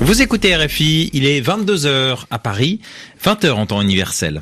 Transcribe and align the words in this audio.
Vous 0.00 0.22
écoutez 0.22 0.56
RFI, 0.56 1.10
il 1.12 1.24
est 1.24 1.40
22h 1.40 2.24
à 2.30 2.38
Paris, 2.38 2.80
20h 3.24 3.52
en 3.52 3.66
temps 3.66 3.80
universel. 3.80 4.40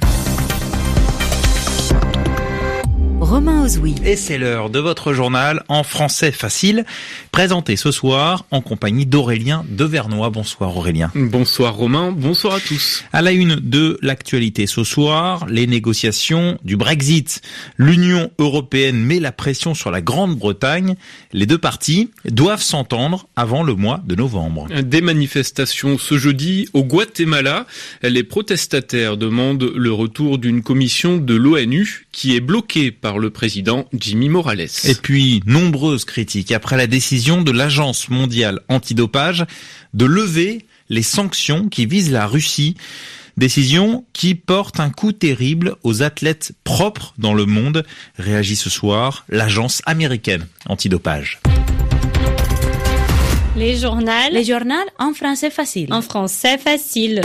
Romain 3.28 3.62
Ozoui. 3.62 3.94
Et 4.06 4.16
c'est 4.16 4.38
l'heure 4.38 4.70
de 4.70 4.78
votre 4.78 5.12
journal 5.12 5.62
en 5.68 5.82
français 5.82 6.32
facile, 6.32 6.86
présenté 7.30 7.76
ce 7.76 7.90
soir 7.90 8.46
en 8.50 8.62
compagnie 8.62 9.04
d'Aurélien 9.04 9.66
Devernois. 9.68 10.30
Bonsoir 10.30 10.74
Aurélien. 10.74 11.10
Bonsoir 11.14 11.74
Romain, 11.74 12.10
bonsoir 12.10 12.54
à 12.54 12.60
tous. 12.60 13.04
À 13.12 13.20
la 13.20 13.32
une 13.32 13.56
de 13.56 13.98
l'actualité 14.00 14.66
ce 14.66 14.82
soir, 14.82 15.44
les 15.46 15.66
négociations 15.66 16.56
du 16.64 16.78
Brexit. 16.78 17.42
L'Union 17.76 18.30
européenne 18.38 18.96
met 18.96 19.20
la 19.20 19.30
pression 19.30 19.74
sur 19.74 19.90
la 19.90 20.00
Grande-Bretagne. 20.00 20.96
Les 21.34 21.44
deux 21.44 21.58
parties 21.58 22.10
doivent 22.24 22.62
s'entendre 22.62 23.28
avant 23.36 23.62
le 23.62 23.74
mois 23.74 24.00
de 24.06 24.14
novembre. 24.14 24.68
Des 24.82 25.02
manifestations 25.02 25.98
ce 25.98 26.16
jeudi 26.16 26.66
au 26.72 26.82
Guatemala. 26.82 27.66
Les 28.02 28.24
protestataires 28.24 29.18
demandent 29.18 29.70
le 29.76 29.92
retour 29.92 30.38
d'une 30.38 30.62
commission 30.62 31.18
de 31.18 31.34
l'ONU 31.34 32.06
qui 32.10 32.34
est 32.34 32.40
bloquée 32.40 32.90
par 32.90 33.17
le 33.18 33.30
président 33.30 33.86
Jimmy 33.92 34.28
Morales. 34.28 34.68
Et 34.84 34.94
puis, 34.94 35.42
nombreuses 35.46 36.04
critiques 36.04 36.52
après 36.52 36.76
la 36.76 36.86
décision 36.86 37.42
de 37.42 37.50
l'Agence 37.50 38.08
mondiale 38.08 38.60
antidopage 38.68 39.46
de 39.94 40.04
lever 40.04 40.66
les 40.88 41.02
sanctions 41.02 41.68
qui 41.68 41.86
visent 41.86 42.10
la 42.10 42.26
Russie. 42.26 42.76
Décision 43.36 44.04
qui 44.12 44.34
porte 44.34 44.80
un 44.80 44.90
coup 44.90 45.12
terrible 45.12 45.76
aux 45.84 46.02
athlètes 46.02 46.52
propres 46.64 47.14
dans 47.18 47.34
le 47.34 47.46
monde, 47.46 47.84
réagit 48.18 48.56
ce 48.56 48.68
soir 48.68 49.24
l'agence 49.28 49.80
américaine 49.86 50.46
antidopage. 50.66 51.40
Les 53.56 53.76
journaux. 53.76 54.12
Les 54.32 54.44
journaux 54.44 54.74
en 54.98 55.14
français 55.14 55.50
facile. 55.50 55.92
En 55.92 56.02
français 56.02 56.58
facile. 56.58 57.20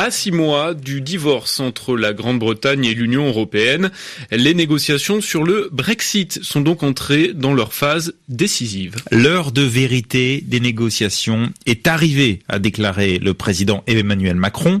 À 0.00 0.12
six 0.12 0.30
mois 0.30 0.74
du 0.74 1.00
divorce 1.00 1.58
entre 1.58 1.96
la 1.96 2.12
Grande-Bretagne 2.12 2.84
et 2.84 2.94
l'Union 2.94 3.26
européenne, 3.26 3.90
les 4.30 4.54
négociations 4.54 5.20
sur 5.20 5.42
le 5.42 5.70
Brexit 5.72 6.38
sont 6.40 6.60
donc 6.60 6.84
entrées 6.84 7.32
dans 7.34 7.52
leur 7.52 7.74
phase 7.74 8.14
décisive. 8.28 8.94
L'heure 9.10 9.50
de 9.50 9.62
vérité 9.62 10.40
des 10.46 10.60
négociations 10.60 11.50
est 11.66 11.88
arrivée, 11.88 12.38
a 12.48 12.60
déclaré 12.60 13.18
le 13.18 13.34
président 13.34 13.82
Emmanuel 13.88 14.36
Macron. 14.36 14.80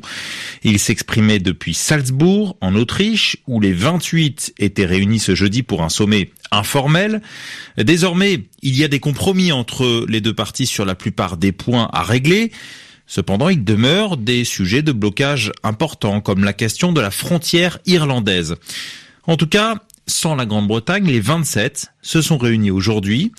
Il 0.62 0.78
s'exprimait 0.78 1.40
depuis 1.40 1.74
Salzbourg, 1.74 2.56
en 2.60 2.76
Autriche, 2.76 3.38
où 3.48 3.58
les 3.58 3.72
28 3.72 4.54
étaient 4.60 4.86
réunis 4.86 5.18
ce 5.18 5.34
jeudi 5.34 5.64
pour 5.64 5.82
un 5.82 5.88
sommet 5.88 6.30
informel. 6.52 7.22
Désormais, 7.76 8.44
il 8.62 8.76
y 8.76 8.84
a 8.84 8.88
des 8.88 9.00
compromis 9.00 9.50
entre 9.50 10.06
les 10.08 10.20
deux 10.20 10.32
parties 10.34 10.66
sur 10.66 10.84
la 10.84 10.94
plupart 10.94 11.36
des 11.36 11.50
points 11.50 11.90
à 11.92 12.04
régler. 12.04 12.52
Cependant, 13.08 13.48
il 13.48 13.64
demeure 13.64 14.18
des 14.18 14.44
sujets 14.44 14.82
de 14.82 14.92
blocage 14.92 15.50
importants, 15.62 16.20
comme 16.20 16.44
la 16.44 16.52
question 16.52 16.92
de 16.92 17.00
la 17.00 17.10
frontière 17.10 17.78
irlandaise. 17.86 18.56
En 19.26 19.36
tout 19.36 19.46
cas, 19.46 19.76
sans 20.06 20.36
la 20.36 20.46
Grande-Bretagne, 20.46 21.06
les 21.06 21.20
27 21.20 21.88
se 22.02 22.20
sont 22.20 22.38
réunis 22.38 22.70
aujourd'hui 22.70 23.32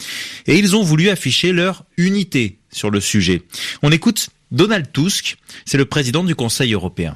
et 0.48 0.58
ils 0.58 0.76
ont 0.76 0.84
voulu 0.84 1.10
afficher 1.10 1.52
leur 1.52 1.86
unité 1.98 2.60
sur 2.72 2.90
le 2.90 3.00
sujet. 3.00 3.44
On 3.84 3.92
écoute 3.92 4.30
Donald 4.52 4.92
Tusk, 4.92 5.38
c'est 5.66 5.78
le 5.78 5.86
président 5.86 6.24
du 6.24 6.36
Conseil 6.36 6.74
européen. 6.74 7.16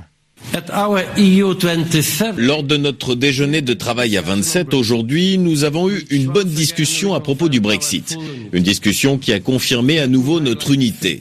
Lors 2.37 2.63
de 2.63 2.77
notre 2.77 3.15
déjeuner 3.15 3.61
de 3.61 3.73
travail 3.73 4.17
à 4.17 4.21
27 4.21 4.73
aujourd'hui, 4.75 5.39
nous 5.39 5.63
avons 5.63 5.89
eu 5.89 6.05
une 6.11 6.27
bonne 6.27 6.49
discussion 6.49 7.15
à 7.15 7.19
propos 7.19 7.49
du 7.49 7.59
Brexit. 7.59 8.15
Une 8.51 8.61
discussion 8.61 9.17
qui 9.17 9.33
a 9.33 9.39
confirmé 9.39 9.97
à 9.99 10.05
nouveau 10.05 10.39
notre 10.39 10.71
unité. 10.71 11.19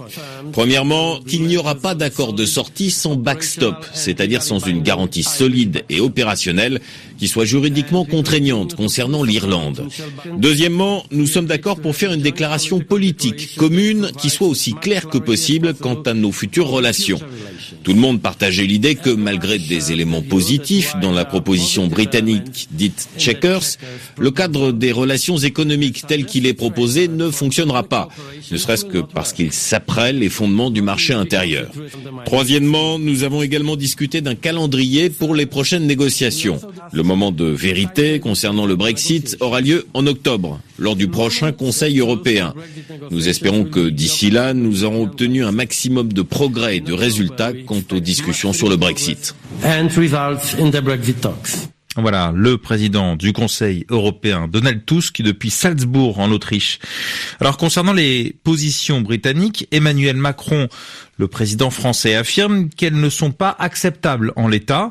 Premièrement, 0.53 1.19
qu'il 1.21 1.45
n'y 1.45 1.57
aura 1.57 1.75
pas 1.75 1.95
d'accord 1.95 2.35
de 2.35 2.45
sortie 2.45 2.91
sans 2.91 3.17
backstop, 3.17 3.87
c'est-à-dire 3.95 4.43
sans 4.43 4.59
une 4.59 4.83
garantie 4.83 5.23
solide 5.23 5.85
et 5.89 6.01
opérationnelle 6.01 6.81
qui 7.19 7.27
soit 7.27 7.47
juridiquement 7.47 8.05
contraignante 8.05 8.75
concernant 8.75 9.25
l'Irlande. 9.25 9.89
Deuxièmement, 10.37 11.05
nous 11.11 11.27
sommes 11.27 11.47
d'accord 11.47 11.81
pour 11.81 11.97
faire 11.97 12.13
une 12.13 12.21
déclaration 12.21 12.81
politique 12.81 13.57
commune 13.57 14.11
qui 14.19 14.29
soit 14.29 14.49
aussi 14.49 14.75
claire 14.75 15.09
que 15.09 15.19
possible 15.19 15.73
quant 15.75 16.03
à 16.03 16.13
nos 16.13 16.33
futures 16.33 16.69
relations. 16.69 17.21
Tout 17.83 17.93
le 17.93 18.01
monde 18.01 18.21
partageait 18.21 18.65
l'idée 18.65 18.95
que 18.95 19.11
malgré 19.11 19.59
des 19.59 19.93
éléments 19.93 20.23
positifs 20.23 20.95
dans 21.01 21.13
la 21.13 21.25
proposition 21.25 21.87
britannique 21.89 22.69
dite 22.71 23.09
Checkers, 23.19 23.77
le 24.19 24.31
cadre 24.31 24.73
des 24.73 24.93
relations 24.93 25.37
économiques 25.37 26.05
tel 26.07 26.25
qu'il 26.27 26.47
est 26.47 26.55
proposé 26.55 27.09
ne 27.09 27.31
fonctionnera 27.31 27.83
pas, 27.83 28.09
ne 28.51 28.57
serait-ce 28.57 28.85
que 28.85 28.99
parce 28.99 29.33
qu'il 29.33 29.53
s'apprête 29.53 30.15
les 30.15 30.29
fondements 30.29 30.71
du 30.71 30.83
marché 30.83 31.13
intérieur. 31.13 31.71
Troisièmement, 32.25 32.99
nous 32.99 33.25
avons 33.25 33.43
également 33.43 33.77
discuté 33.77 34.21
d'un 34.21 34.35
calendrier 34.35 35.11
pour 35.11 35.35
les 35.35 35.47
prochaines 35.47 35.87
négociations. 35.87 36.61
Le 36.93 37.03
moment 37.03 37.33
de 37.33 37.45
vérité 37.45 38.21
concernant 38.21 38.67
le 38.67 38.77
Brexit 38.77 39.37
aura 39.41 39.61
lieu 39.61 39.87
en 39.95 40.07
octobre, 40.07 40.61
lors 40.79 40.97
du 40.97 41.09
prochain 41.09 41.53
Conseil 41.53 41.99
européen. 41.99 42.55
Nous 43.11 43.29
espérons 43.29 43.65
que 43.65 43.89
d'ici 43.89 44.31
là, 44.31 44.55
nous 44.55 44.85
aurons 44.85 45.05
obtenu 45.05 45.45
un 45.45 45.53
maximum 45.53 46.13
de 46.13 46.23
progrès 46.23 46.77
et 46.77 46.81
de 46.81 46.93
résultats 46.93 47.53
quant 47.73 47.97
aux 47.97 48.01
discussions 48.01 48.53
sur 48.53 48.69
le 48.69 48.77
Brexit. 48.77 49.35
Voilà, 51.97 52.33
le 52.35 52.57
président 52.57 53.17
du 53.17 53.33
Conseil 53.35 53.85
européen, 53.91 54.49
Donald 54.49 54.85
Tusk, 54.87 55.21
depuis 55.21 55.51
Salzbourg, 55.51 56.19
en 56.19 56.31
Autriche. 56.31 56.79
Alors, 57.39 57.59
concernant 57.59 57.93
les 57.93 58.35
positions 58.45 59.03
britanniques, 59.03 59.69
Emmanuel 59.73 60.17
Macron, 60.17 60.69
le 61.19 61.29
président 61.29 61.69
français, 61.71 62.15
affirme 62.15 62.71
qu'elles 62.71 62.99
ne 62.99 63.11
sont 63.11 63.31
pas 63.31 63.55
acceptables 63.59 64.33
en 64.37 64.49
l'état. 64.49 64.91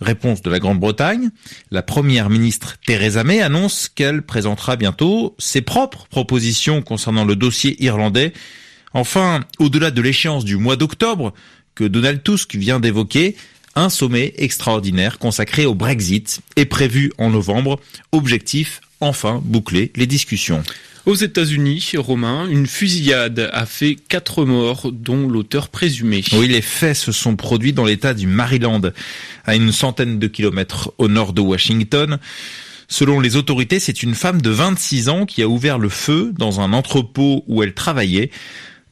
Réponse 0.00 0.42
de 0.42 0.50
la 0.50 0.58
Grande-Bretagne. 0.58 1.30
La 1.70 1.82
première 1.82 2.28
ministre 2.28 2.76
Theresa 2.86 3.24
May 3.24 3.40
annonce 3.40 3.88
qu'elle 3.88 4.20
présentera 4.20 4.76
bientôt 4.76 5.34
ses 5.38 5.62
propres 5.62 6.06
propositions 6.10 6.82
concernant 6.82 7.24
le 7.24 7.34
dossier 7.34 7.82
irlandais. 7.82 8.34
Enfin, 8.92 9.40
au-delà 9.58 9.90
de 9.90 10.02
l'échéance 10.02 10.44
du 10.44 10.56
mois 10.56 10.76
d'octobre 10.76 11.32
que 11.76 11.84
Donald 11.84 12.24
Tusk 12.24 12.56
vient 12.56 12.80
d'évoquer, 12.80 13.36
un 13.76 13.90
sommet 13.90 14.32
extraordinaire 14.38 15.18
consacré 15.18 15.66
au 15.66 15.74
Brexit 15.74 16.40
est 16.56 16.64
prévu 16.64 17.12
en 17.18 17.30
novembre. 17.30 17.78
Objectif, 18.10 18.80
enfin, 19.00 19.40
boucler 19.44 19.92
les 19.94 20.06
discussions. 20.06 20.64
Aux 21.04 21.14
États-Unis, 21.14 21.92
Romain, 21.98 22.48
une 22.48 22.66
fusillade 22.66 23.48
a 23.52 23.64
fait 23.64 23.94
quatre 23.94 24.44
morts, 24.44 24.90
dont 24.90 25.28
l'auteur 25.28 25.68
présumé. 25.68 26.24
Oui, 26.32 26.48
les 26.48 26.62
faits 26.62 26.96
se 26.96 27.12
sont 27.12 27.36
produits 27.36 27.72
dans 27.72 27.84
l'État 27.84 28.12
du 28.12 28.26
Maryland, 28.26 28.80
à 29.44 29.54
une 29.54 29.70
centaine 29.70 30.18
de 30.18 30.26
kilomètres 30.26 30.92
au 30.98 31.06
nord 31.06 31.32
de 31.32 31.42
Washington. 31.42 32.18
Selon 32.88 33.20
les 33.20 33.36
autorités, 33.36 33.78
c'est 33.78 34.02
une 34.02 34.14
femme 34.14 34.40
de 34.40 34.50
26 34.50 35.08
ans 35.08 35.26
qui 35.26 35.42
a 35.42 35.48
ouvert 35.48 35.78
le 35.78 35.88
feu 35.88 36.32
dans 36.38 36.60
un 36.60 36.72
entrepôt 36.72 37.44
où 37.46 37.62
elle 37.62 37.74
travaillait. 37.74 38.30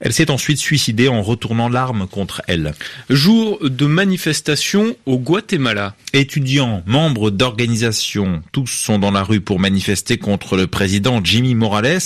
Elle 0.01 0.13
s'est 0.13 0.31
ensuite 0.31 0.59
suicidée 0.59 1.09
en 1.09 1.23
retournant 1.23 1.69
l'arme 1.69 2.07
contre 2.09 2.43
elle. 2.49 2.75
Jour 3.11 3.59
de 3.63 3.87
manifestation 3.87 4.97
au 5.07 5.19
Guatemala. 5.19 5.95
Étudiants, 6.13 6.83
membres 6.87 7.31
d'organisations, 7.31 8.43
tous 8.51 8.67
sont 8.67 8.99
dans 8.99 9.13
la 9.13 9.23
rue 9.23 9.41
pour 9.41 9.61
manifester 9.61 10.19
contre 10.19 10.57
le 10.57 10.67
président 10.67 11.23
Jimmy 11.23 11.55
Morales. 11.55 12.01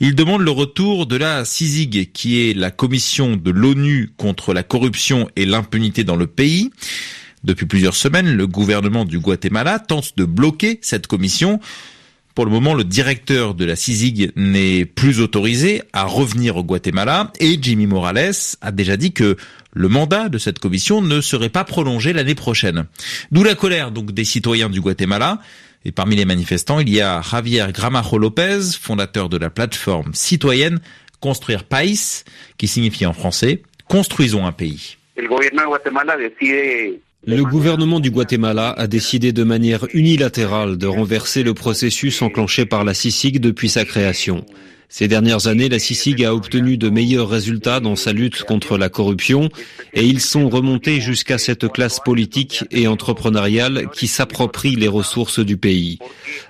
Ils 0.00 0.14
demandent 0.14 0.42
le 0.42 0.50
retour 0.50 1.06
de 1.06 1.16
la 1.16 1.44
CICIG, 1.44 2.10
qui 2.12 2.48
est 2.48 2.54
la 2.54 2.70
commission 2.70 3.36
de 3.36 3.50
l'ONU 3.50 4.10
contre 4.16 4.54
la 4.54 4.62
corruption 4.62 5.28
et 5.36 5.44
l'impunité 5.44 6.04
dans 6.04 6.16
le 6.16 6.26
pays. 6.26 6.70
Depuis 7.44 7.66
plusieurs 7.66 7.94
semaines, 7.94 8.34
le 8.34 8.46
gouvernement 8.46 9.04
du 9.04 9.18
Guatemala 9.18 9.78
tente 9.78 10.16
de 10.16 10.24
bloquer 10.24 10.78
cette 10.82 11.06
commission. 11.06 11.60
Pour 12.34 12.44
le 12.44 12.50
moment, 12.50 12.74
le 12.74 12.82
directeur 12.82 13.54
de 13.54 13.64
la 13.64 13.76
CICIG 13.76 14.32
n'est 14.34 14.84
plus 14.86 15.20
autorisé 15.20 15.82
à 15.92 16.04
revenir 16.04 16.56
au 16.56 16.64
Guatemala 16.64 17.32
et 17.38 17.58
Jimmy 17.62 17.86
Morales 17.86 18.56
a 18.60 18.72
déjà 18.72 18.96
dit 18.96 19.12
que 19.12 19.36
le 19.72 19.88
mandat 19.88 20.28
de 20.28 20.38
cette 20.38 20.58
commission 20.58 21.00
ne 21.00 21.20
serait 21.20 21.48
pas 21.48 21.62
prolongé 21.62 22.12
l'année 22.12 22.34
prochaine. 22.34 22.86
D'où 23.30 23.44
la 23.44 23.54
colère 23.54 23.92
donc 23.92 24.10
des 24.10 24.24
citoyens 24.24 24.68
du 24.68 24.80
Guatemala. 24.80 25.38
Et 25.84 25.92
parmi 25.92 26.16
les 26.16 26.24
manifestants, 26.24 26.80
il 26.80 26.88
y 26.88 27.00
a 27.00 27.22
Javier 27.22 27.66
Gramajo 27.72 28.18
Lopez, 28.18 28.62
fondateur 28.80 29.28
de 29.28 29.36
la 29.36 29.50
plateforme 29.50 30.12
citoyenne 30.12 30.80
Construire 31.20 31.62
País, 31.62 32.24
qui 32.58 32.66
signifie 32.66 33.06
en 33.06 33.12
français 33.12 33.62
Construisons 33.86 34.44
un 34.44 34.52
pays. 34.52 34.96
Du 38.00 38.10
Guatemala 38.10 38.70
a 38.76 38.86
décidé 38.86 39.32
de 39.32 39.44
manière 39.44 39.86
unilatérale 39.94 40.76
de 40.76 40.86
renverser 40.86 41.42
le 41.42 41.54
processus 41.54 42.20
enclenché 42.20 42.66
par 42.66 42.84
la 42.84 42.92
CICIG 42.92 43.40
depuis 43.40 43.70
sa 43.70 43.84
création. 43.84 44.44
Ces 44.88 45.08
dernières 45.08 45.46
années, 45.46 45.68
la 45.68 45.78
CICIG 45.78 46.24
a 46.24 46.34
obtenu 46.34 46.76
de 46.76 46.88
meilleurs 46.88 47.28
résultats 47.28 47.80
dans 47.80 47.96
sa 47.96 48.12
lutte 48.12 48.42
contre 48.42 48.76
la 48.76 48.88
corruption 48.88 49.48
et 49.94 50.04
ils 50.04 50.20
sont 50.20 50.48
remontés 50.48 51.00
jusqu'à 51.00 51.38
cette 51.38 51.68
classe 51.68 52.00
politique 52.04 52.64
et 52.70 52.86
entrepreneuriale 52.86 53.88
qui 53.92 54.06
s'approprie 54.06 54.76
les 54.76 54.88
ressources 54.88 55.40
du 55.40 55.56
pays. 55.56 55.98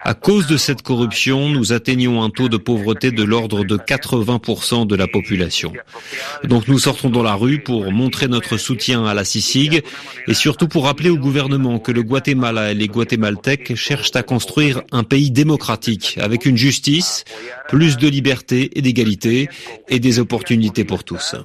À 0.03 0.15
cause 0.15 0.47
de 0.47 0.57
cette 0.57 0.83
corruption, 0.83 1.49
nous 1.49 1.73
atteignons 1.73 2.23
un 2.23 2.31
taux 2.31 2.49
de 2.49 2.57
pauvreté 2.57 3.13
de 3.13 3.23
l'ordre 3.23 3.65
de 3.65 3.77
80% 3.77 4.87
de 4.87 4.97
la 4.97 5.07
population. 5.07 5.73
Donc 6.43 6.69
nous 6.69 6.79
sortons 6.79 7.11
dans 7.11 7.23
la 7.23 7.35
rue 7.35 7.61
pour 7.61 7.93
montrer 7.93 8.29
notre 8.29 8.57
soutien 8.57 9.07
à 9.07 9.15
la 9.15 9.25
CICIG 9.25 9.83
et 10.27 10.35
surtout 10.35 10.69
pour 10.69 10.85
rappeler 10.85 11.11
au 11.11 11.19
gouvernement 11.19 11.79
que 11.79 11.93
le 11.93 12.03
Guatemala 12.03 12.73
et 12.73 12.75
les 12.75 12.89
Guatémaltèques 12.89 13.77
cherchent 13.77 14.15
à 14.15 14.23
construire 14.23 14.83
un 14.91 15.05
pays 15.05 15.31
démocratique 15.31 16.19
avec 16.21 16.45
une 16.45 16.57
justice, 16.57 17.25
plus 17.69 17.97
de 17.97 18.09
liberté 18.09 18.24
et 18.51 18.83
d'égalité 18.83 19.49
et 19.89 20.01
des 20.01 20.19
opportunités 20.19 20.85
pour 20.85 21.05
tous. 21.05 21.37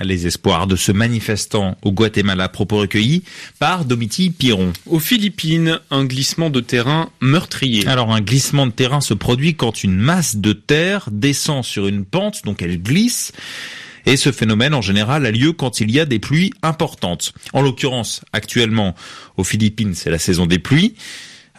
Les 0.00 0.26
espoirs 0.28 0.68
de 0.68 0.76
ce 0.76 0.92
manifestant 0.92 1.76
au 1.82 1.90
Guatemala, 1.90 2.48
propos 2.48 2.76
recueillis 2.76 3.24
par 3.58 3.84
Domiti 3.84 4.30
Piron. 4.30 4.72
Aux 4.86 5.00
Philippines, 5.00 5.80
un 5.90 6.04
glissement 6.04 6.50
de 6.50 6.60
terrain 6.60 7.10
meurtrier. 7.20 7.86
Alors 7.88 8.14
un 8.14 8.20
glissement 8.20 8.68
de 8.68 8.72
terrain 8.72 9.00
se 9.00 9.14
produit 9.14 9.56
quand 9.56 9.82
une 9.82 9.96
masse 9.96 10.36
de 10.36 10.52
terre 10.52 11.08
descend 11.10 11.64
sur 11.64 11.88
une 11.88 12.04
pente, 12.04 12.44
donc 12.44 12.62
elle 12.62 12.80
glisse. 12.80 13.32
Et 14.06 14.16
ce 14.16 14.30
phénomène, 14.30 14.72
en 14.72 14.80
général, 14.82 15.26
a 15.26 15.32
lieu 15.32 15.52
quand 15.52 15.80
il 15.80 15.90
y 15.90 15.98
a 15.98 16.04
des 16.04 16.20
pluies 16.20 16.52
importantes. 16.62 17.34
En 17.52 17.60
l'occurrence, 17.60 18.22
actuellement, 18.32 18.94
aux 19.36 19.44
Philippines, 19.44 19.94
c'est 19.94 20.10
la 20.10 20.18
saison 20.18 20.46
des 20.46 20.60
pluies. 20.60 20.94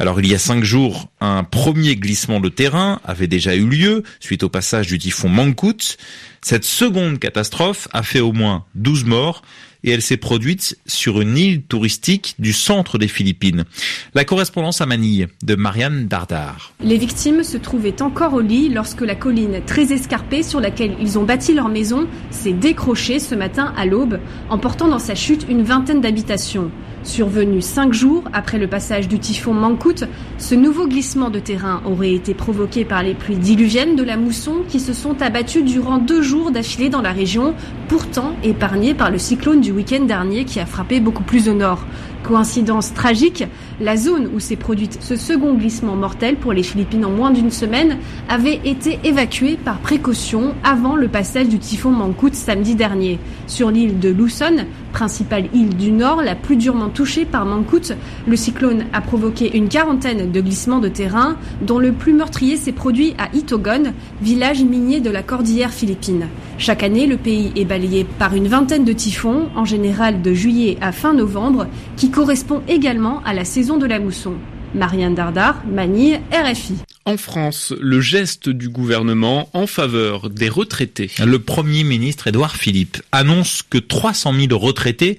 Alors 0.02 0.22
il 0.22 0.28
y 0.28 0.34
a 0.34 0.40
cinq 0.40 0.64
jours, 0.64 1.10
un 1.20 1.44
premier 1.44 1.98
glissement 1.98 2.40
de 2.40 2.48
terrain 2.48 3.02
avait 3.04 3.28
déjà 3.28 3.56
eu 3.56 3.68
lieu 3.68 4.04
suite 4.22 4.44
au 4.44 4.50
passage 4.50 4.88
du 4.88 4.98
typhon 4.98 5.28
Mangkut. 5.28 5.98
Cette 6.42 6.64
seconde 6.64 7.20
catastrophe 7.20 7.90
a 7.92 8.02
fait 8.02 8.22
au 8.22 8.32
moins 8.32 8.64
12 8.76 9.04
morts 9.04 9.42
et 9.84 9.92
elle 9.92 10.02
s'est 10.02 10.18
produite 10.18 10.78
sur 10.86 11.22
une 11.22 11.38
île 11.38 11.62
touristique 11.62 12.36
du 12.40 12.54
centre 12.54 12.98
des 12.98 13.08
Philippines. 13.08 13.66
La 14.14 14.26
correspondance 14.26 14.82
à 14.82 14.86
Manille 14.86 15.28
de 15.44 15.56
Marianne 15.56 16.08
Dardar. 16.08 16.74
Les 16.84 16.98
victimes 16.98 17.44
se 17.44 17.58
trouvaient 17.58 18.02
encore 18.02 18.34
au 18.34 18.42
lit 18.42 18.70
lorsque 18.70 19.02
la 19.02 19.16
colline 19.16 19.62
très 19.66 19.92
escarpée 19.94 20.44
sur 20.44 20.60
laquelle 20.60 20.96
ils 21.00 21.18
ont 21.18 21.24
bâti 21.24 21.54
leur 21.54 21.70
maison 21.70 22.08
s'est 22.32 22.54
décrochée 22.54 23.20
ce 23.20 23.36
matin 23.36 23.74
à 23.78 23.86
l'aube, 23.86 24.20
emportant 24.50 24.88
dans 24.88 25.00
sa 25.00 25.16
chute 25.16 25.46
une 25.50 25.64
vingtaine 25.64 26.02
d'habitations. 26.02 26.72
Survenu 27.04 27.62
cinq 27.62 27.94
jours 27.94 28.24
après 28.34 28.58
le 28.58 28.68
passage 28.68 29.08
du 29.08 29.20
typhon 29.20 29.54
Mangkut, 29.54 30.06
ce 30.38 30.54
nouveau 30.54 30.86
glissement 30.86 31.30
de 31.30 31.40
terrain 31.40 31.82
aurait 31.86 32.14
été 32.14 32.34
provoqué 32.34 32.84
par 32.84 33.04
les 33.04 33.14
pluies 33.14 33.38
diluviennes 33.38 33.96
de 33.96 34.04
la 34.04 34.18
mousson 34.18 34.64
qui 34.68 34.82
se 34.82 34.92
sont 34.92 35.22
abattues 35.22 35.64
durant 35.64 35.98
deux 35.98 36.22
jours 36.22 36.52
d'affilée 36.52 36.90
dans 36.90 37.02
la 37.02 37.14
région, 37.14 37.56
pourtant 37.88 38.36
épargnée 38.44 38.94
par 38.94 39.12
le 39.12 39.18
cyclone 39.18 39.62
du 39.62 39.69
week-end 39.72 40.06
dernier 40.06 40.46
qui 40.46 40.60
a 40.60 40.66
frappé 40.66 41.00
beaucoup 41.00 41.24
plus 41.24 41.50
au 41.50 41.54
nord. 41.54 41.86
Coïncidence 42.24 42.94
tragique, 42.94 43.46
la 43.80 43.96
zone 43.96 44.30
où 44.34 44.40
s'est 44.40 44.56
produit 44.56 44.90
ce 45.00 45.16
second 45.16 45.54
glissement 45.54 45.96
mortel 45.96 46.36
pour 46.36 46.54
les 46.54 46.64
Philippines 46.64 47.06
en 47.06 47.12
moins 47.12 47.32
d'une 47.32 47.52
semaine 47.52 47.98
avait 48.28 48.60
été 48.66 49.00
évacuée 49.04 49.58
par 49.58 49.78
précaution 49.80 50.54
avant 50.64 50.96
le 50.96 51.08
passage 51.08 51.48
du 51.48 51.60
typhon 51.60 51.92
Mangkut 51.92 52.34
samedi 52.34 52.76
dernier. 52.76 53.20
Sur 53.48 53.72
l'île 53.72 54.00
de 54.00 54.10
Luzon, 54.10 54.66
principale 54.92 55.46
île 55.54 55.76
du 55.76 55.92
nord 55.92 56.22
la 56.22 56.36
plus 56.36 56.56
durement 56.56 56.90
touchée 56.90 57.26
par 57.26 57.46
Mangkut, 57.46 57.94
le 58.28 58.36
cyclone 58.36 58.86
a 58.94 59.02
provoqué 59.02 59.56
une 59.56 59.70
quarantaine 59.70 60.32
de 60.32 60.42
glissements 60.42 60.80
de 60.80 60.88
terrain, 60.88 61.38
dont 61.62 61.80
le 61.80 61.92
plus 61.92 62.14
meurtrier 62.14 62.58
s'est 62.58 62.72
produit 62.72 63.16
à 63.18 63.34
Itogon, 63.36 63.94
village 64.22 64.64
minier 64.64 65.00
de 65.00 65.10
la 65.10 65.24
cordillère 65.24 65.72
philippine. 65.72 66.28
Chaque 66.58 66.84
année, 66.84 67.08
le 67.08 67.18
pays 67.18 67.52
est 67.56 67.66
balayé 67.66 68.06
par 68.18 68.36
une 68.36 68.48
vingtaine 68.48 68.86
de 68.86 68.94
typhons, 68.94 69.48
en 69.56 69.66
général 69.66 70.22
de 70.22 70.34
juillet 70.34 70.78
à 70.82 70.92
fin 70.92 71.14
novembre, 71.14 71.68
qui 71.96 72.12
correspond 72.12 72.62
également 72.68 73.22
à 73.26 73.34
la 73.34 73.46
saison 73.46 73.78
de 73.78 73.86
la 73.86 74.00
mousson. 74.00 74.34
Marianne 74.76 75.16
Dardar, 75.16 75.64
Manille, 75.66 76.20
RFI. 76.32 76.76
En 77.06 77.18
France, 77.18 77.74
le 77.80 78.02
geste 78.02 78.50
du 78.50 78.70
gouvernement 78.70 79.50
en 79.54 79.68
faveur 79.68 80.30
des 80.30 80.50
retraités. 80.50 81.10
Le 81.26 81.40
Premier 81.40 81.84
ministre 81.84 82.28
Édouard 82.28 82.56
Philippe 82.56 82.98
annonce 83.12 83.64
que 83.68 83.78
300 83.78 84.34
000 84.34 84.60
retraités 84.60 85.18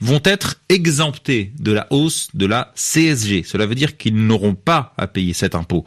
vont 0.00 0.20
être 0.24 0.56
exemptés 0.68 1.52
de 1.58 1.72
la 1.72 1.86
hausse 1.90 2.28
de 2.34 2.46
la 2.46 2.72
CSG. 2.74 3.44
Cela 3.44 3.66
veut 3.66 3.74
dire 3.74 3.96
qu'ils 3.96 4.16
n'auront 4.16 4.54
pas 4.54 4.94
à 4.96 5.06
payer 5.06 5.32
cet 5.32 5.54
impôt. 5.54 5.84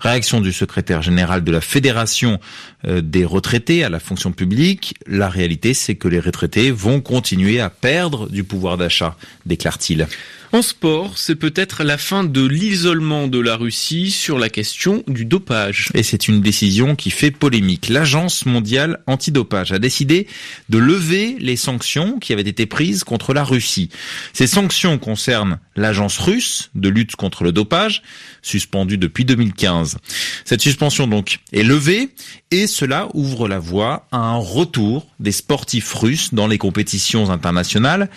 Réaction 0.00 0.40
du 0.40 0.52
secrétaire 0.52 1.02
général 1.02 1.44
de 1.44 1.52
la 1.52 1.60
Fédération 1.60 2.40
euh, 2.86 3.00
des 3.00 3.24
retraités 3.24 3.84
à 3.84 3.88
la 3.88 4.00
fonction 4.00 4.32
publique. 4.32 4.94
La 5.06 5.28
réalité, 5.28 5.74
c'est 5.74 5.94
que 5.94 6.08
les 6.08 6.20
retraités 6.20 6.70
vont 6.70 7.00
continuer 7.00 7.60
à 7.60 7.70
perdre 7.70 8.28
du 8.28 8.44
pouvoir 8.44 8.76
d'achat, 8.76 9.16
déclare-t-il. 9.46 10.06
En 10.54 10.62
sport, 10.62 11.18
c'est 11.18 11.34
peut-être 11.34 11.82
la 11.82 11.98
fin 11.98 12.22
de 12.22 12.46
l'isolement 12.46 13.26
de 13.26 13.40
la 13.40 13.56
Russie 13.56 14.12
sur 14.12 14.38
la 14.38 14.48
question 14.48 15.02
du 15.08 15.24
dopage. 15.24 15.90
Et 15.94 16.04
c'est 16.04 16.28
une 16.28 16.40
décision 16.40 16.94
qui 16.94 17.10
fait 17.10 17.32
polémique. 17.32 17.88
L'Agence 17.88 18.46
mondiale 18.46 19.00
antidopage 19.08 19.72
a 19.72 19.80
décidé 19.80 20.28
de 20.68 20.78
lever 20.78 21.36
les 21.40 21.56
sanctions 21.56 22.20
qui 22.20 22.32
avaient 22.32 22.42
été 22.42 22.66
prises 22.66 23.02
contre 23.02 23.34
la 23.34 23.42
Russie. 23.44 23.90
Ces 24.32 24.46
sanctions 24.46 24.98
concernent 24.98 25.58
l'agence 25.76 26.18
russe 26.18 26.70
de 26.74 26.88
lutte 26.88 27.16
contre 27.16 27.44
le 27.44 27.52
dopage, 27.52 28.02
suspendue 28.42 28.98
depuis 28.98 29.24
2015. 29.24 29.98
Cette 30.44 30.60
suspension 30.60 31.06
donc 31.06 31.40
est 31.52 31.62
levée 31.62 32.10
et 32.50 32.66
cela 32.66 33.08
ouvre 33.14 33.48
la 33.48 33.58
voie 33.58 34.06
à 34.12 34.18
un 34.18 34.36
retour 34.36 35.06
des 35.20 35.32
sportifs 35.32 35.92
russes 35.94 36.34
dans 36.34 36.46
les 36.46 36.58
compétitions 36.58 37.30
internationales 37.30 38.08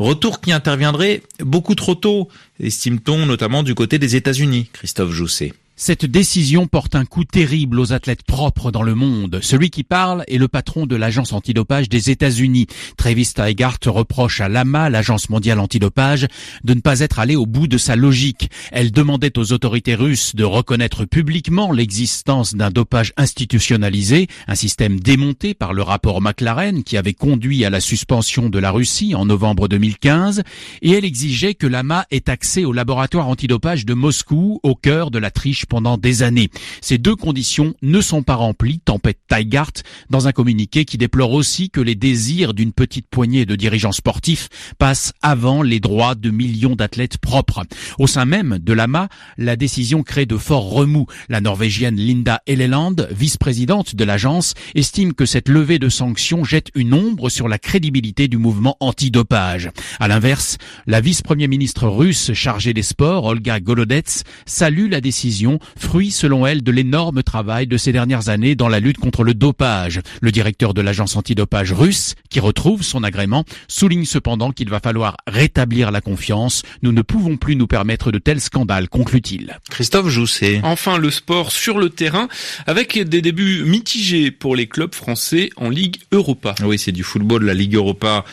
Retour 0.00 0.40
qui 0.40 0.50
interviendrait 0.50 1.22
beaucoup 1.40 1.74
trop 1.74 1.94
tôt, 1.94 2.30
estime-t-on 2.58 3.26
notamment 3.26 3.62
du 3.62 3.74
côté 3.74 3.98
des 3.98 4.16
États-Unis, 4.16 4.70
Christophe 4.72 5.10
Jousset. 5.10 5.52
Cette 5.82 6.04
décision 6.04 6.66
porte 6.66 6.94
un 6.94 7.06
coup 7.06 7.24
terrible 7.24 7.80
aux 7.80 7.94
athlètes 7.94 8.22
propres 8.22 8.70
dans 8.70 8.82
le 8.82 8.94
monde. 8.94 9.38
Celui 9.40 9.70
qui 9.70 9.82
parle 9.82 10.24
est 10.28 10.36
le 10.36 10.46
patron 10.46 10.84
de 10.84 10.94
l'agence 10.94 11.32
antidopage 11.32 11.88
des 11.88 12.10
États-Unis. 12.10 12.66
Travis 12.98 13.32
Tigart 13.34 13.78
reproche 13.86 14.42
à 14.42 14.50
l'AMA, 14.50 14.90
l'agence 14.90 15.30
mondiale 15.30 15.58
antidopage, 15.58 16.26
de 16.64 16.74
ne 16.74 16.82
pas 16.82 17.00
être 17.00 17.18
allé 17.18 17.34
au 17.34 17.46
bout 17.46 17.66
de 17.66 17.78
sa 17.78 17.96
logique. 17.96 18.50
Elle 18.72 18.92
demandait 18.92 19.38
aux 19.38 19.54
autorités 19.54 19.94
russes 19.94 20.36
de 20.36 20.44
reconnaître 20.44 21.06
publiquement 21.06 21.72
l'existence 21.72 22.54
d'un 22.54 22.70
dopage 22.70 23.14
institutionnalisé, 23.16 24.26
un 24.48 24.56
système 24.56 25.00
démonté 25.00 25.54
par 25.54 25.72
le 25.72 25.80
rapport 25.80 26.20
McLaren 26.20 26.84
qui 26.84 26.98
avait 26.98 27.14
conduit 27.14 27.64
à 27.64 27.70
la 27.70 27.80
suspension 27.80 28.50
de 28.50 28.58
la 28.58 28.70
Russie 28.70 29.14
en 29.14 29.24
novembre 29.24 29.66
2015, 29.66 30.42
et 30.82 30.90
elle 30.90 31.06
exigeait 31.06 31.54
que 31.54 31.66
l'AMA 31.66 32.04
ait 32.10 32.28
accès 32.28 32.66
au 32.66 32.74
laboratoire 32.74 33.28
antidopage 33.28 33.86
de 33.86 33.94
Moscou 33.94 34.60
au 34.62 34.74
cœur 34.74 35.10
de 35.10 35.18
la 35.18 35.30
triche 35.30 35.64
pendant 35.70 35.96
des 35.96 36.22
années. 36.22 36.50
Ces 36.82 36.98
deux 36.98 37.16
conditions 37.16 37.74
ne 37.80 38.02
sont 38.02 38.22
pas 38.22 38.34
remplies, 38.34 38.80
tempête 38.80 39.20
Taigart, 39.28 39.72
dans 40.10 40.26
un 40.26 40.32
communiqué 40.32 40.84
qui 40.84 40.98
déplore 40.98 41.32
aussi 41.32 41.70
que 41.70 41.80
les 41.80 41.94
désirs 41.94 42.52
d'une 42.52 42.72
petite 42.72 43.06
poignée 43.08 43.46
de 43.46 43.56
dirigeants 43.56 43.92
sportifs 43.92 44.48
passent 44.78 45.14
avant 45.22 45.62
les 45.62 45.80
droits 45.80 46.16
de 46.16 46.30
millions 46.30 46.76
d'athlètes 46.76 47.18
propres. 47.18 47.62
Au 47.98 48.08
sein 48.08 48.24
même 48.24 48.58
de 48.58 48.72
l'AMA, 48.72 49.08
la 49.38 49.56
décision 49.56 50.02
crée 50.02 50.26
de 50.26 50.36
forts 50.36 50.70
remous. 50.70 51.06
La 51.28 51.40
Norvégienne 51.40 51.96
Linda 51.96 52.42
Elleland, 52.46 52.96
vice-présidente 53.12 53.94
de 53.94 54.04
l'agence, 54.04 54.54
estime 54.74 55.14
que 55.14 55.24
cette 55.24 55.48
levée 55.48 55.78
de 55.78 55.88
sanctions 55.88 56.42
jette 56.42 56.70
une 56.74 56.94
ombre 56.94 57.30
sur 57.30 57.46
la 57.46 57.58
crédibilité 57.58 58.26
du 58.26 58.38
mouvement 58.38 58.76
antidopage. 58.80 59.70
À 60.00 60.08
l'inverse, 60.08 60.58
la 60.88 61.00
vice-premier 61.00 61.46
ministre 61.46 61.86
russe 61.86 62.32
chargée 62.32 62.74
des 62.74 62.82
sports, 62.82 63.26
Olga 63.26 63.60
Golodets, 63.60 64.24
salue 64.46 64.90
la 64.90 65.00
décision 65.00 65.59
fruit 65.76 66.10
selon 66.10 66.46
elle 66.46 66.62
de 66.62 66.70
l'énorme 66.70 67.22
travail 67.22 67.66
de 67.66 67.76
ces 67.76 67.92
dernières 67.92 68.28
années 68.28 68.54
dans 68.54 68.68
la 68.68 68.80
lutte 68.80 68.98
contre 68.98 69.24
le 69.24 69.34
dopage. 69.34 70.00
Le 70.20 70.32
directeur 70.32 70.74
de 70.74 70.80
l'agence 70.80 71.16
antidopage 71.16 71.72
russe, 71.72 72.14
qui 72.28 72.40
retrouve 72.40 72.82
son 72.82 73.02
agrément, 73.02 73.44
souligne 73.68 74.04
cependant 74.04 74.52
qu'il 74.52 74.70
va 74.70 74.80
falloir 74.80 75.16
rétablir 75.26 75.90
la 75.90 76.00
confiance. 76.00 76.62
Nous 76.82 76.92
ne 76.92 77.02
pouvons 77.02 77.36
plus 77.36 77.56
nous 77.56 77.66
permettre 77.66 78.12
de 78.12 78.18
tels 78.18 78.40
scandales, 78.40 78.88
conclut-il. 78.88 79.58
Christophe 79.70 80.08
Jousset. 80.08 80.60
Enfin, 80.62 80.98
le 80.98 81.10
sport 81.10 81.52
sur 81.52 81.78
le 81.78 81.90
terrain, 81.90 82.28
avec 82.66 82.98
des 82.98 83.22
débuts 83.22 83.64
mitigés 83.64 84.30
pour 84.30 84.56
les 84.56 84.66
clubs 84.66 84.94
français 84.94 85.50
en 85.56 85.68
Ligue 85.68 85.96
Europa. 86.12 86.54
Oui, 86.62 86.78
c'est 86.78 86.92
du 86.92 87.02
football, 87.02 87.44
la 87.44 87.54
Ligue 87.54 87.74
Europa 87.74 88.24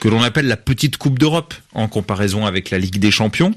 que 0.00 0.08
l'on 0.08 0.22
appelle 0.22 0.46
la 0.46 0.56
petite 0.56 0.96
Coupe 0.96 1.18
d'Europe 1.18 1.54
en 1.74 1.88
comparaison 1.88 2.46
avec 2.46 2.70
la 2.70 2.78
Ligue 2.78 2.98
des 2.98 3.10
Champions. 3.10 3.54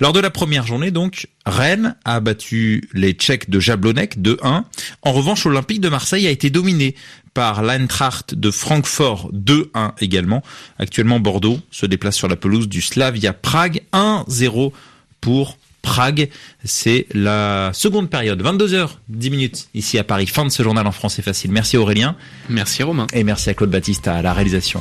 Lors 0.00 0.12
de 0.12 0.20
la 0.20 0.30
première 0.30 0.66
journée, 0.66 0.90
donc, 0.90 1.28
Rennes 1.46 1.96
a 2.04 2.20
battu 2.20 2.88
les 2.92 3.12
Tchèques 3.12 3.50
de 3.50 3.60
Jablonec 3.60 4.18
2-1. 4.18 4.64
En 5.02 5.12
revanche, 5.12 5.44
l'Olympique 5.44 5.80
de 5.80 5.88
Marseille 5.88 6.26
a 6.26 6.30
été 6.30 6.50
dominé 6.50 6.94
par 7.34 7.62
l'Eintracht 7.62 8.34
de 8.34 8.50
Francfort 8.50 9.30
2-1 9.32 9.92
également. 10.00 10.42
Actuellement, 10.78 11.20
Bordeaux 11.20 11.60
se 11.70 11.86
déplace 11.86 12.16
sur 12.16 12.28
la 12.28 12.36
pelouse 12.36 12.68
du 12.68 12.82
Slavia 12.82 13.32
Prague 13.32 13.82
1-0 13.92 14.72
pour 15.20 15.56
Prague. 15.82 16.28
C'est 16.64 17.06
la 17.12 17.70
seconde 17.74 18.08
période, 18.08 18.42
22h, 18.42 18.88
10 19.08 19.30
minutes 19.30 19.68
ici 19.74 19.98
à 19.98 20.04
Paris. 20.04 20.26
Fin 20.26 20.44
de 20.44 20.50
ce 20.50 20.62
journal 20.62 20.86
en 20.86 20.92
français 20.92 21.22
facile. 21.22 21.50
Merci 21.50 21.76
Aurélien. 21.76 22.16
Merci 22.48 22.82
Romain. 22.82 23.06
Et 23.12 23.24
merci 23.24 23.50
à 23.50 23.54
Claude 23.54 23.70
Baptiste 23.70 24.06
à 24.08 24.22
la 24.22 24.32
réalisation. 24.32 24.80